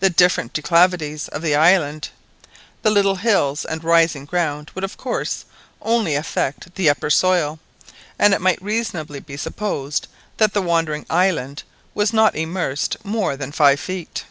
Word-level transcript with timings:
The 0.00 0.10
different 0.10 0.52
declivities 0.52 1.28
of 1.28 1.40
the 1.40 1.54
island, 1.56 2.10
the 2.82 2.90
little 2.90 3.14
hills 3.16 3.64
and 3.64 3.82
rising 3.82 4.26
ground, 4.26 4.70
would 4.74 4.84
of 4.84 4.98
course 4.98 5.46
only 5.80 6.14
affect 6.14 6.74
the 6.74 6.90
upper 6.90 7.08
soil, 7.08 7.58
and 8.18 8.34
it 8.34 8.42
might 8.42 8.60
reasonably 8.60 9.18
be 9.20 9.38
supposed 9.38 10.08
that 10.36 10.52
the 10.52 10.60
wandering 10.60 11.06
island 11.08 11.62
was 11.94 12.12
not 12.12 12.36
immersed 12.36 13.02
more 13.02 13.34
than 13.34 13.50
five 13.50 13.80
feet. 13.80 14.24